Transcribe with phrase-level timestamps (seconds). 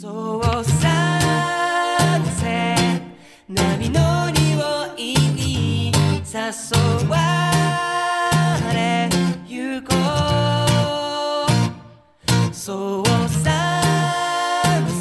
[0.00, 0.80] そうさ
[2.38, 3.02] せ
[3.48, 7.16] 波の匂いに誘わ
[8.72, 9.08] れ
[9.48, 9.96] ゆこ
[12.48, 13.72] うそうさ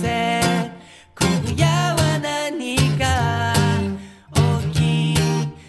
[0.02, 0.72] せ
[1.20, 3.54] 今夜は何か
[4.74, 4.80] 起
[5.14, 5.20] き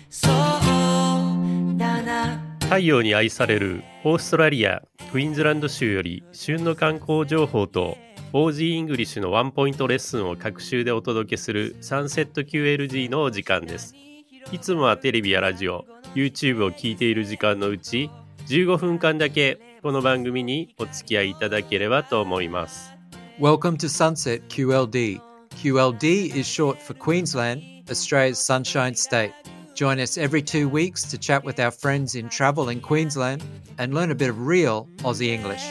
[0.09, 4.81] そうだな太陽に愛されるオーストラリア
[5.13, 7.99] クイーンズランド州より旬の観光情報と
[8.35, 13.95] OG イングリッシュのワンポイントレッスンを隔週でお届けするサンセット QLG のお時間です
[14.53, 18.11] いつもはテレビやラジオ YouTube を聞いている時間のうち
[18.49, 22.95] 15分間だけこの番組にお付き合いいただければと思います
[23.41, 25.21] Welcome to Sunset QLD.
[25.63, 29.33] QLD is short for Queensland, Australia's Sunshine State.
[29.75, 33.43] Join us every two weeks to chat with our friends in travel in Queensland
[33.79, 35.65] and learn a bit of real Aussie English.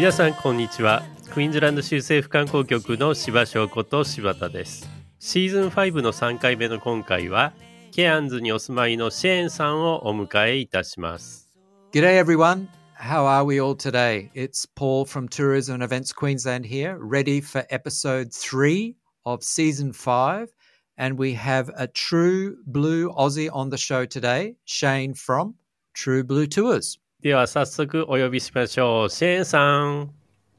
[0.00, 7.52] 皆さんこんにちはクイーンズランド州政府観光局の柴翔子と柴田ですシーズン5の3回目の今回は
[7.92, 11.50] ケアンズにお住まいのシェーンさんをお迎えいたします
[11.92, 12.66] G'day, everyone.
[12.98, 14.30] How are we all today?
[14.32, 20.48] It's Paul from Tourism and Events Queensland here, ready for episode three of season five.
[20.96, 25.56] And we have a true blue Aussie on the show today, Shane from
[25.92, 26.98] True Blue Tours.
[27.22, 30.10] では早速お呼びしましょうシェーンさん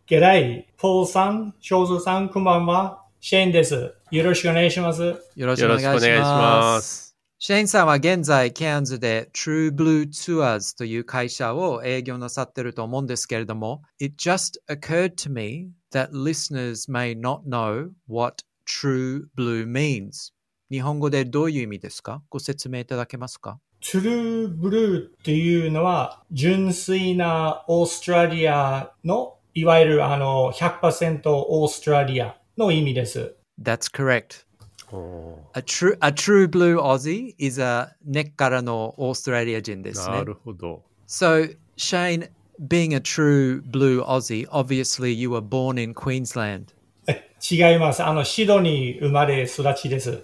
[0.05, 3.01] ゲライ、ポールさん、ショーズさん、こんばんは。
[3.19, 3.95] シェーンです。
[4.11, 5.01] よろしくお願いします。
[5.35, 6.79] よろしくお願いしま。
[6.81, 19.23] すシェーンさんは現在、ケアンズで True Blue Tours という会社を営業なさっていると思うんですけれども、It just occurred to me that listeners may not know what True
[19.35, 20.31] Blue means.
[20.69, 22.21] 日本語でどういう意味ですか？
[22.29, 23.57] ご説明いただけますか？
[23.81, 33.35] トゥルーブルーっていうのは、純粋なオーストラリアの、いわゆるあの、100%オーストラリアの意味です。
[33.59, 34.45] ?That's correct.
[34.93, 40.15] お A true, a true blue Aussie is a 根っからのオーストラリア人ですね。
[40.15, 42.29] ーなるほど So, Shane,
[42.67, 46.67] being a true blue Aussie, obviously you were born in Queensland.
[47.07, 48.03] え違います。
[48.03, 50.23] あの、シドニー生まれ育ちです。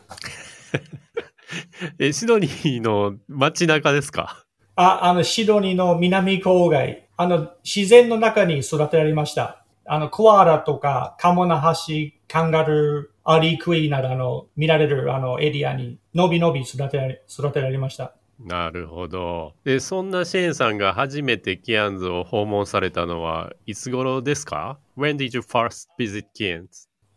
[2.00, 4.44] えシドニーの街中ですか？
[4.76, 9.64] あ、あの、シドニーの南郊外、あの、自然の中に育てられました。
[9.86, 18.14] あの、コアラとか、カモナハシ、カンガルー、アリークイなど、あの、見られる、あの、エリアに、のびのび育てられ、育てられました。
[18.40, 26.68] なるほどでそんなシェーンさんが初めてケアンズを訪問されたのはいつ頃ですか？When did you first visit Cairns?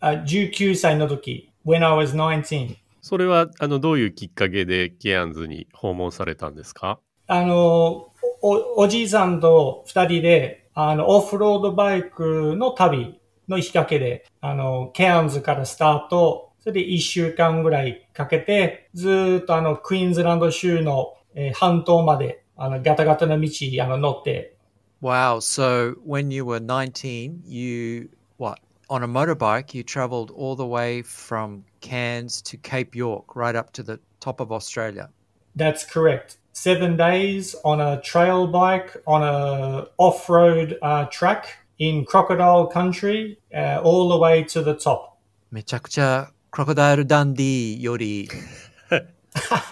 [0.00, 2.75] あ19歳の時、when I was 19。
[3.10, 7.00] それはあのどういうきっかけでケアンズに訪問されたんですか？
[7.26, 23.48] あの、お、おじいさんと二人で、あの、オフロードバイクの旅のきっかけで、あの、ケアンズからスタート、それで一週間ぐらいかけて、ずーっとあの、クイーンズランド州の、えー半島まで、あの、ガタガタの道、
[23.82, 24.54] あの、乗って、
[25.03, 25.41] Wow.
[25.41, 31.03] So when you were 19, you, what, on a motorbike, you traveled all the way
[31.03, 35.11] from Cairns to Cape York, right up to the top of Australia.
[35.57, 36.39] That's correct.
[36.53, 41.47] Seven days on a trail bike on a off-road uh, track
[41.79, 45.17] in Crocodile Country, uh, all the way to the top.
[45.51, 48.29] めちゃくちゃクロコダイルダンディより、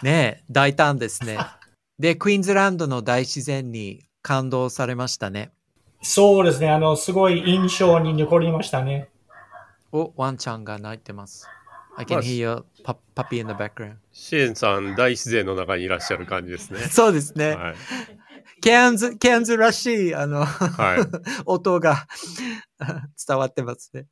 [0.02, 1.38] ねえ、大胆ですね。
[1.98, 5.50] で、クイーンズランドの大自然に感動されましたね。
[6.02, 6.70] そうですね。
[6.70, 9.08] あの、すごい印象に残りましたね。
[9.90, 11.48] お、ワンちゃんが泣いてます。
[11.98, 13.96] I can まあ hear your pu- puppy in the background.
[14.12, 17.54] シェーンさん大自然の中にいらっしゃる感じですねそうですね。
[17.56, 17.74] はい、
[18.60, 20.98] ケアンズ、ケアンズらしい、あの、はい
[21.44, 22.06] 音が
[23.26, 24.06] 伝わってますね。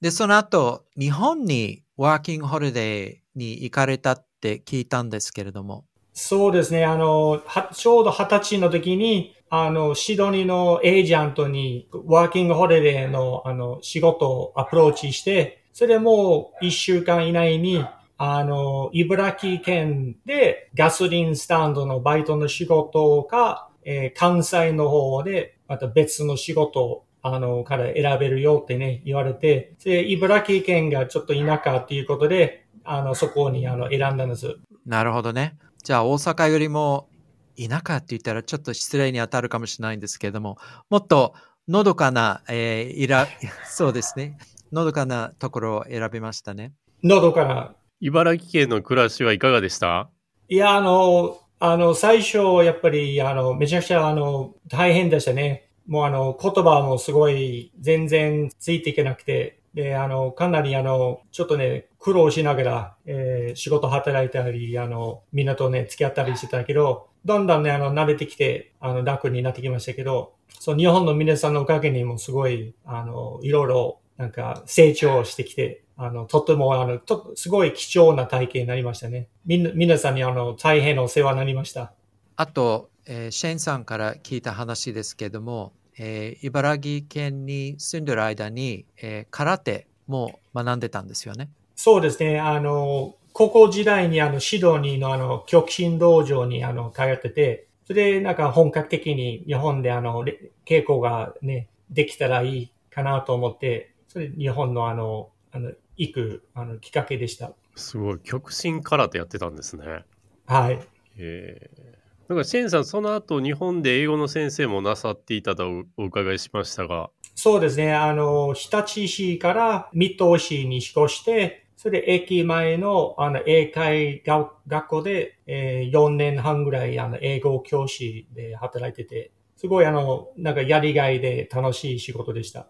[0.00, 5.84] で、その後、日本にワーキングホリデーに行かれたって聞いたんですけれども。
[6.12, 6.84] そうですね。
[6.84, 17.86] あの、はちょうど二十歳の時に、あの、シドニーのエージェントに、ワーキングホリデーの、あの、仕事をアプローチして、それもう一週間以内に、
[18.16, 34.56] あの、茨城県でガソリンスタンドのバイトの仕事か、えー関西の方で、また別の仕事を、あの、から選べるよってね、言われて、で、茨城県がちょっと田舎っていうことで、あの、そこに、あの、選んだんです。
[34.84, 35.58] なるほどね。
[35.84, 37.08] じゃあ大阪よりも
[37.56, 40.58] 田舎って言ったらちょっと失礼に当たるかもしれないんですけれども、
[40.90, 41.34] もっと
[41.68, 43.28] のどかな、えーいら、
[43.64, 44.38] そうですね。
[44.72, 46.72] のどかなところを選びましたね。
[47.02, 50.10] のどかな茨城県の暮らしはいかがでした？
[50.48, 55.68] いや、あの、あの、最初、やっぱり、あの、めちゃくちゃ、あの、大変でしたね。
[55.86, 79.28] もう、あの、言葉もすごい、全然ついていけなくて、で、あの、かなり、あの、ちょっとね、苦労しながら、えー仕事働いたり、あの、みんなとね、付き合ったりしてたけど、だんだんね、あの、慣れてきて、あの、楽になってきましたけど、そう、日本の皆さんのおかげにもすごい、あの、いろいろ、なんか、成長してきて、あの、とっても、あの、と、すごい貴重な体験になりましたね。
[79.46, 81.92] みんな、皆さんに、あの、大変お世話になりました。
[82.36, 91.48] あと、えーシェンさんから聞いた話ですけども、えー茨城県に住んでる間に、えー空手も学んでたんですよね。
[91.74, 92.38] そうですね。
[92.38, 107.52] あの、高校時代にあの、シドニーのあの、極真道場にあの、通ってて、それでなんか本格的に日本であの、れ稽古がね、できたらいいかなと思って、それで日本のあの、あの、行く、あの、きっかけでした。
[107.76, 110.04] すごい、極真空手やってたんですね。
[110.46, 110.80] はい。
[111.18, 117.94] えー、だから、シェンさん、その後、日本で英語の先生もなさっていたとおお伺いしましたが、そうですね。
[117.94, 132.68] あの、日立市から水戸市に引っ越して、それで駅前のあの英会学学校で、えー4年半ぐらいあの英語教師で働いてて、すごいあの、なんかやりがいで楽しい仕事でした。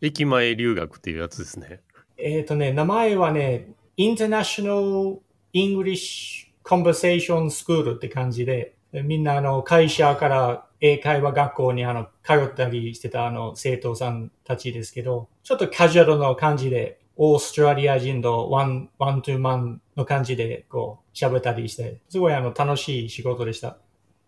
[0.00, 1.80] 駅前留学っていうやつですね。
[2.18, 5.18] えっ、とね、名前はね、International
[5.52, 23.78] English Conversation School って感じで、みんなあの会社から英会話学校にあの通ったりしてたあの生徒さんたちですけど、ちょっとカジュアルな感じで、オーストラリア人とワン、ワントゥーマンの感じでこう喋ったりして、すごいあの楽しい仕事でした。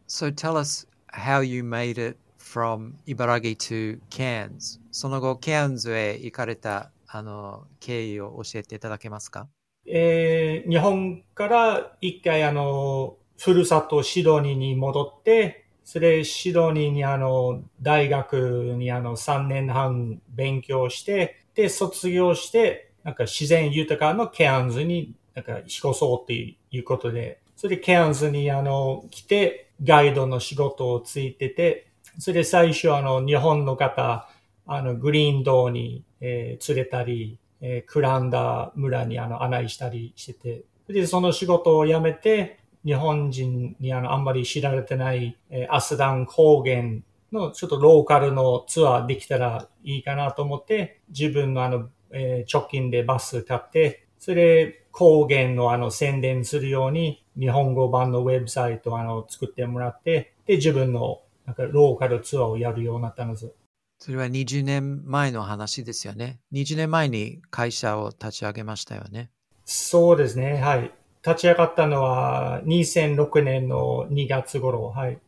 [0.09, 2.17] So tell us how you made it
[2.49, 4.81] from 茨城 to Cairns.
[4.91, 9.49] その後、Cairns へ行かれたあの経緯を教えていただけますか？
[9.87, 31.88] えー日本から一回あの、ふるさとシドニーに戻って、それシドニーにあの、大学にあの、3年半勉強して、で、卒業して、なんか自然豊かのケアンズになんか引っ越そうっていうことで、それでケアンズにあの、来て、ガイドの仕事をついてて、
[32.19, 34.29] それで最初あの、日本の方、
[34.67, 47.01] あの、グリーン道に、えー連れたり、えークランダ村にあの案内したりしてて、で、その仕事を辞めて、日本人にあのあんまり知られてない、えーアスダン高原
[47.33, 63.51] のちょっとローカルのツアーできたらいいかなと思って、自分のあの、えー直近でバス買って、それ高原のあの宣伝するように日本語版のウェブサイトあの作ってもらって、で、自分のなんかローカルツアーをやるようになったんです。
[63.99, 66.41] それは20年前の話ですよね。
[66.53, 69.31] 20年前に会社を立ち上げましたよね。
[69.65, 70.59] そうですね。
[70.59, 70.93] はい。
[71.25, 74.91] 立ち上がったのは2006年の2月頃。
[74.91, 75.19] はい。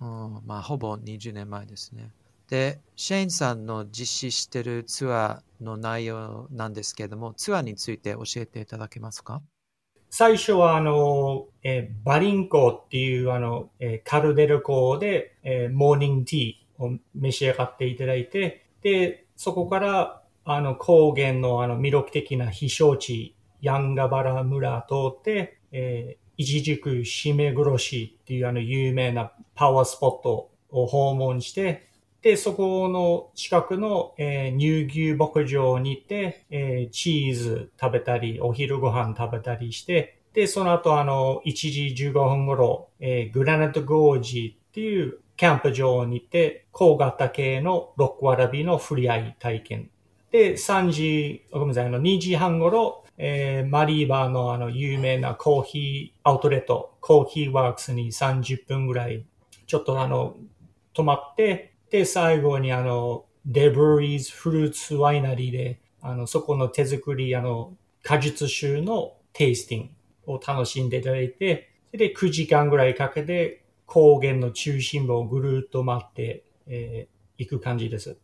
[0.00, 2.10] うん、まあ、ほぼ20年前ですね。
[2.48, 9.42] で、シェーンさんの実施しているツアーの内容なんですけれども、ツアーについて教えていただけますか？
[10.10, 31.87] 最初はあの、えーバリンコっていうあの、えーカルデル港で、えーモーニングティーを召し上がっていただいて、で、そこからあの高原のあの魅力的な避暑地、ヤンガバラ村通って、えー、一軸締め殺しっていうあの有名なパワースポットを訪問して、
[32.22, 41.52] で、そこの近くの、えー乳牛牧場に行って、えーチーズ食べたり、お昼ご飯食べたりして、で、その後あの、1
[41.94, 49.90] 時15分頃、えーグラネットゴージっていうキャンプ場に行って、高型系のロックワラビの振り合い体験。
[50.32, 59.24] で、3時、ごめんなさい、あの、2時半頃、えーマリーバーのあの、有名なコーヒーアウトレット、コーヒーワークスに30分ぐらい、
[59.68, 60.36] ちょっとあの、
[60.94, 69.90] 泊まって、で、最後にあの、デブリーズフルーツワイナリーで、あの、そこの手作り、あの、果実酒のテイスティン
[70.26, 78.18] グを楽しんでいただいて、で9時間ぐらいかけて、高原の中心部をぐるっと回って、えー行く感じです。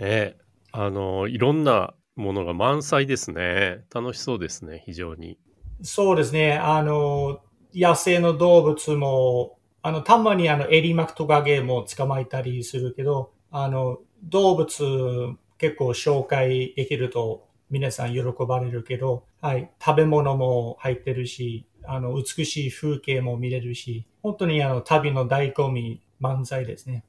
[0.00, 0.40] ええ
[0.72, 3.84] あの、いろんなものが満載ですね。
[3.94, 5.38] 楽しそうですね、非常に。
[5.82, 6.54] そうですね。
[6.54, 7.40] あの、
[7.74, 9.57] 野生の動物も、
[9.88, 27.04] あの、たまにあの、エリマクトカゲも捕まえたりするけど、あの、動物結構紹介できると皆さん喜ばれるけど、はい、食べ物も入ってるし、あの、美しい風景も見れるし、本当にあの、旅の醍醐味満載ですね。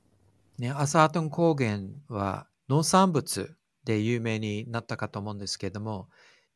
[0.58, 6.08] ね、アサートン高原は農産物で有名になったかと思うんですけれども、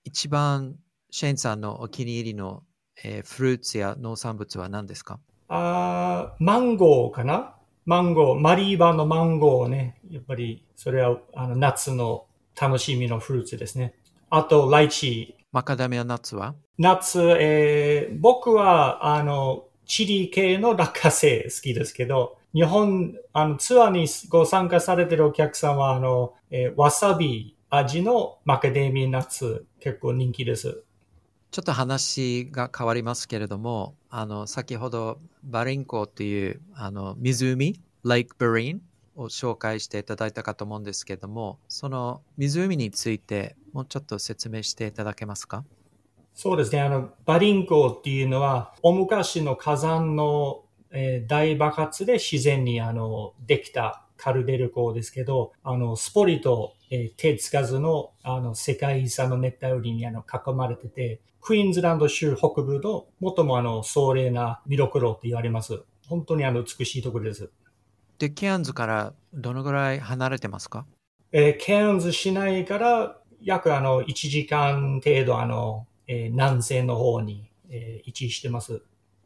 [0.06, 0.75] 一番
[1.10, 2.63] シェンさんのお気に入りの、
[3.03, 5.20] えーフルーツや農産物は何ですか？
[5.48, 7.56] あーマンゴーかな？
[7.86, 10.00] マンゴー、マリーバのマンゴーね。
[10.10, 12.26] やっぱり、それは、あの、夏の
[12.60, 13.96] 楽しみのフルーツですね。
[14.30, 15.36] あと、ライチ。
[15.52, 16.56] マカダミアナッツは？
[16.78, 30.84] 夏、えー、僕は、あの、チリ系の落花生好きですけど、日本、あの、ツアーにご参加されてるお客さんは、あの、えーわさび味のマカデミアナッツ結構人気です。
[31.53, 38.81] ちょっと話が変わりますけれども、あの、先ほどバリンコっていう、あの、湖、レイク・バリン
[39.15, 45.63] を紹介していただいたかと思うんですけれども、その湖についてもうちょっと説明していただけますか？
[46.33, 46.81] そうですね。
[46.81, 65.84] あの、バリンコっていうのは、大昔の火山の、えー大爆発で自然にあの、できたカルデル湖ですけど、あの、スポリと、えー手つかずの、あの、世界遺産の熱帯雨林にあの、囲まれてて、クイーンズランド州北部の最もあの、壮麗な見どころって言われます。
[66.08, 67.52] 本当にあの、美しいところです。
[68.18, 70.86] で、ケアンズからどのぐらい離れてますか？
[71.34, 78.82] えーケアンズ市内から約あの1時間程度あの、えー南西の方に、えー位置してます。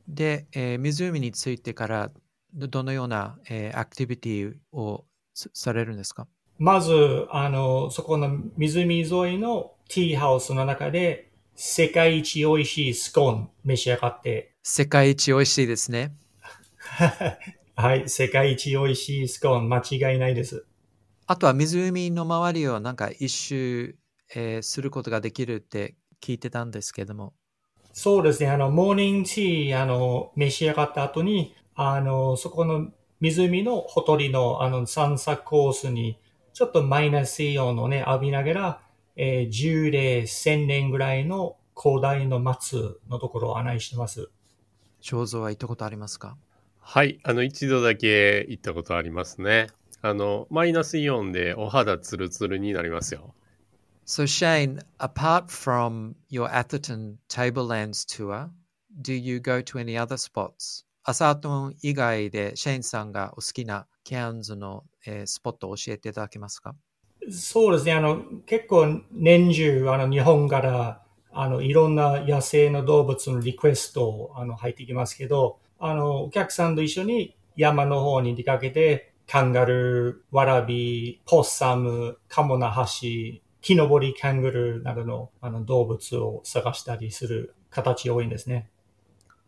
[0.07, 2.11] で、えー湖についてから
[2.53, 6.27] どどのような、えーアクティビティをさされるんですか？
[6.59, 16.15] まず、あの、そこの湖沿いのティーハウスの中で世界一美味しいスコーン召し上がって、世界一美味しいですね。
[17.75, 20.65] はい、世界一美味しいスコーン間違いないです。
[21.27, 23.95] あとは湖の周りをなんか一周、
[24.35, 27.33] えーすることができるって聞いてたんですけども。
[27.93, 28.49] そうですね。
[28.49, 36.19] あの、モーニングティー、あの、召し上がった後に、あの、そこの湖のほとりの、あの、散策コースに、
[36.57, 38.81] ちょっとマイナスイオンをね、浴びながら、
[39.15, 44.31] えー、10例1000年ぐらいの広大の松のところを案内してます。
[44.99, 46.35] 肖像は行ったことありますか？
[46.79, 49.67] はい、あの一度だけ行ったことありますね。
[50.01, 53.35] あのマイナスイオンでお肌ツルツルになりますよ。
[54.07, 58.49] So Shane, apart from your Atherton Tablelands tour,
[58.99, 60.86] do you go to any other spots?
[61.09, 66.75] アサートン以外でシェーンさんがお好きなケアンズの、えースポットを教えていただけますか？
[67.31, 67.93] そうですね。
[67.93, 88.69] あの、結構年中、あの、日本から、あの、いろんな野生の動物のリクエスト、あの、入ってきますけど、あの、お客さんと一緒に山の方に出かけて、カンガルー、ワラビ、ポッサム、カモナハシ、木登りカングルーなどのあの動物を探したりする形多いんですね。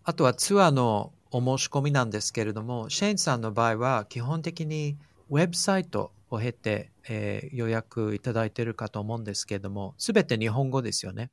[0.05, 4.97] あとはツアーのお申し込みなんですけれども、シェーンさんの場合は基本的に
[5.29, 11.31] ウェブサイトを経て、えー予約いただいているかと思うんですけれども、すべて日本語ですよね。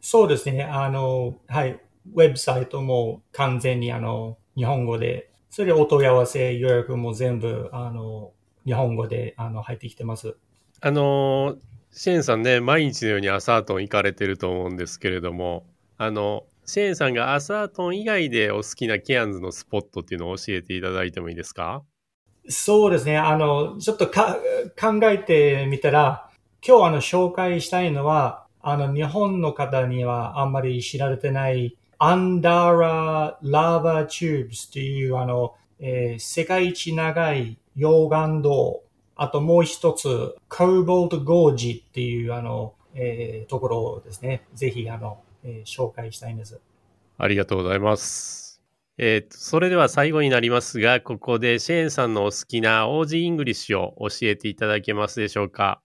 [0.00, 0.64] そうですね。
[0.64, 1.80] あの、はい。
[2.14, 8.32] ウェブサイトも完全にあの、日本語で、それでお問い合わせ予約も全部、あの、
[8.64, 10.36] 日本語で、あの、入ってきてます。
[10.80, 11.58] あの
[11.90, 15.66] シェーンさんね毎日のようにアサートン行かれてると思うんですけれども
[15.96, 21.82] あのシェーンさんがアサートン以外でお好きなケアンズのスポットっていうのを教えていただいてもいいですか？
[22.50, 23.16] そうですね。
[23.16, 24.36] あの、ちょっとか
[24.78, 26.28] 考えてみたら、
[26.62, 38.82] 今日あの、紹介したいのは、あの、日本の方にはあんまり知られてない、 Undara Lava Tubes というあの、えー世界一長い溶岩道、
[39.16, 44.46] あともう一つ、 Cobbold Gorge っていうあの、えーところですね。
[44.52, 46.60] ぜひあの、えー紹介したいんです。
[47.16, 48.60] ありがとうございます。
[48.98, 55.80] えーとそれでは最後になりますがここでシェーンさんのお好きなオージーイングリッシュを教えていただけますでしょうか？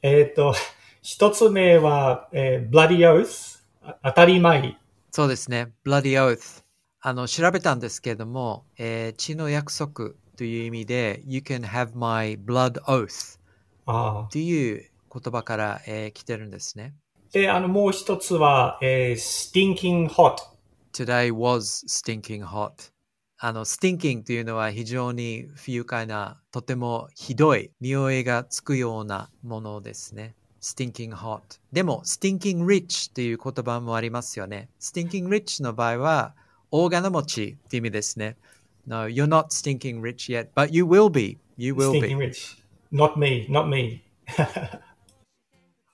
[0.00, 0.54] えっ、と、
[1.02, 4.76] 一つ目は、えー、Bloody Oath、あ当たり前。
[5.10, 5.72] そうですね。
[5.84, 6.64] Bloody Oath。
[7.00, 13.38] あの、調べたんですけれども、えー血の約束という意味で、You can have my blood oath
[13.86, 16.94] ああという言葉から、えー来てるんですね。
[17.32, 20.36] で、あの、もう一つは、えー stinking hot。
[20.92, 22.92] Today was stinking hot.
[23.38, 30.34] あの、stinking というのは非常に不愉快な、とてもひどい匂いがつくようなものですね。
[30.60, 31.40] stinking hot。
[31.72, 34.68] でも、stinking rich という言葉もありますよね。
[34.78, 36.34] stinking rich の場合は、
[36.70, 38.36] 大金持ちって意味ですね。
[38.86, 41.38] No, you're not stinking rich yet, but you will be.
[41.56, 42.26] You will stinking be.
[42.26, 42.62] rich.
[42.92, 44.02] Not me, not me.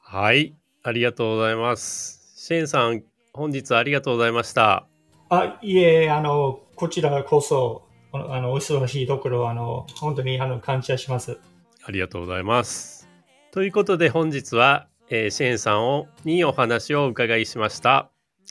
[0.00, 4.86] はいありがとうございますシェーンさん本日はありがとうございました
[5.30, 7.82] あ、いえ、あの、こちらこそ、
[8.12, 11.38] あの、お忙しいところ、あの、本当に、あの、感謝します。
[11.84, 13.08] ありがとうございます。
[13.50, 18.10] ということで本日は、えーシェーンさんをにお話をお伺いしました。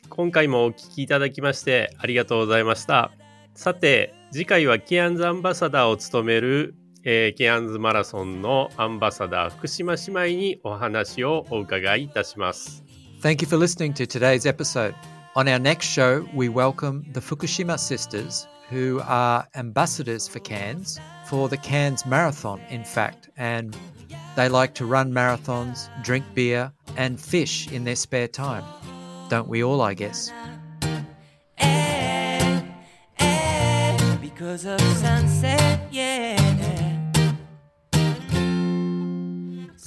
[0.09, 3.11] 今回もお聞きいただきましてありがとうございました。
[3.53, 12.84] さて、次回はケアンズアンバサダーを務める、えーケアンズマラソンのアンバサダー福島姉妹にお話をお伺いいたします。
[13.22, 14.94] Thank you for listening to today's episode.
[15.34, 21.48] On our next show, we welcome the Fukushima sisters, who are ambassadors for Cairns, for
[21.48, 23.30] the Cairns Marathon, in fact.
[23.36, 23.76] And
[24.36, 28.64] they like to run marathons, drink beer, and fish in their spare time.
[29.28, 30.30] Don't we all, I guess?
[31.58, 32.60] Eh,
[33.18, 36.65] eh, because of sunset, yeah.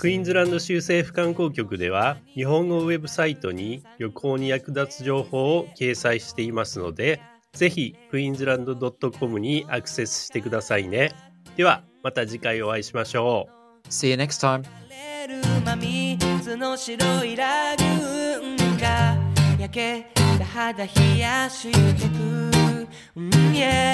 [0.00, 7.21] クイーンズランド州政府観光局では日本語ウェブサイトに旅行に役立つ情報を掲載していますので
[7.52, 11.12] ぜひクイーンズランド .com にアクセスしてくださいね。
[11.59, 13.49] ではまた次回お会いしましょ
[13.85, 13.88] う。
[13.88, 14.64] See you next time.
[16.57, 19.19] の白いラグーンが
[19.59, 22.14] 焼けた肌冷やしてく、
[23.16, 23.89] うん yeah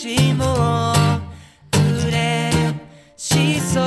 [0.00, 0.92] ちも
[2.06, 2.54] 嬉
[3.16, 3.80] しそ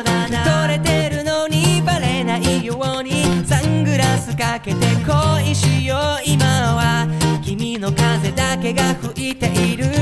[0.00, 0.66] うだな。
[0.66, 5.98] 取れてるのにバレないようにサングラスかけて恋しよう。
[6.26, 6.44] 今
[6.74, 7.06] は
[7.44, 9.93] 君の風だけが吹いている。